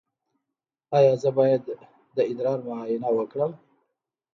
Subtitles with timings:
[0.97, 1.63] ایا زه باید
[2.15, 3.51] د ادرار معاینه وکړم؟